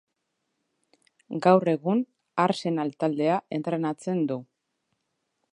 Gaur 1.47 1.71
egun, 1.75 2.01
Arsenal 2.45 2.91
taldea 3.05 3.39
entrenatzen 3.59 4.29
du. 4.33 4.43